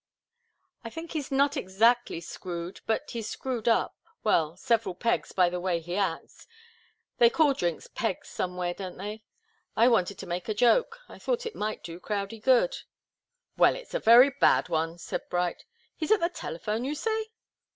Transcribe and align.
I 0.83 0.89
think 0.89 1.11
he's 1.11 1.31
not 1.31 1.55
exactly 1.55 2.21
screwed 2.21 2.81
but 2.87 3.11
he's 3.11 3.29
screwed 3.29 3.67
up 3.67 3.95
well, 4.23 4.57
several 4.57 4.95
pegs, 4.95 5.31
by 5.31 5.47
the 5.47 5.59
way 5.59 5.79
he 5.79 5.95
acts. 5.95 6.47
They 7.19 7.29
call 7.29 7.53
drinks 7.53 7.85
'pegs' 7.85 8.27
somewhere, 8.29 8.73
don't 8.73 8.97
they? 8.97 9.21
I 9.75 9.87
wanted 9.89 10.17
to 10.17 10.25
make 10.25 10.49
a 10.49 10.55
joke. 10.55 10.97
I 11.07 11.19
thought 11.19 11.45
it 11.45 11.55
might 11.55 11.83
do 11.83 11.99
Crowdie 11.99 12.41
good" 12.43 12.77
"Well, 13.59 13.75
it's 13.75 13.93
a 13.93 13.99
very 13.99 14.31
bad 14.31 14.69
one," 14.69 14.97
said 14.97 15.29
Bright. 15.29 15.65
"He's 15.95 16.09
at 16.11 16.19
the 16.19 16.29
telephone, 16.29 16.83
you 16.83 16.95
say?" 16.95 17.27